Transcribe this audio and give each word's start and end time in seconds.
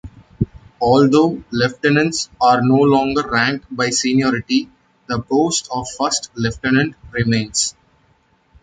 Although 0.81 1.43
lieutenants 1.51 2.31
are 2.41 2.59
no 2.63 2.77
longer 2.77 3.21
ranked 3.21 3.67
by 3.69 3.91
seniority, 3.91 4.67
the 5.07 5.21
post 5.21 5.69
of 5.71 5.85
"first 5.95 6.31
lieutenant" 6.35 6.95
remains. 7.11 7.75